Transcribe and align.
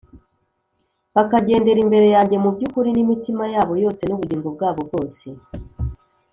bakagendera 1.15 1.79
imbere 1.85 2.07
yanjye 2.15 2.35
mu 2.43 2.49
by’ukuri 2.55 2.89
n’imitima 2.93 3.43
yabo 3.53 3.73
yose 3.83 4.01
n’ubugingo 4.05 4.47
bwabo 4.55 4.79
bwose 4.87 5.25